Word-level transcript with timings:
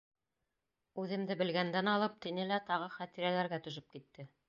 —Үҙемде 1.03 1.37
белгәндән 1.43 1.91
алып,— 1.93 2.17
тине 2.27 2.49
лә 2.55 2.61
тағы 2.73 2.91
хәтирәләргә 2.99 3.65
төшөп 3.69 3.97
китте. 3.99 4.33